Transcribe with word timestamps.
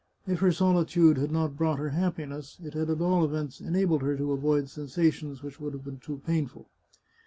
If 0.25 0.39
her 0.39 0.51
solitude 0.51 1.17
had 1.17 1.31
not 1.31 1.55
brought 1.57 1.77
her 1.77 1.89
happiness, 1.89 2.57
it 2.63 2.73
had 2.73 2.89
at 2.89 3.01
all 3.01 3.23
events 3.23 3.61
enabled 3.61 4.01
her 4.01 4.17
to 4.17 4.31
avoid 4.31 4.67
sensations 4.67 5.43
which 5.43 5.59
would 5.59 5.73
have 5.73 5.83
been 5.83 5.99
too 5.99 6.23
painful. 6.25 6.69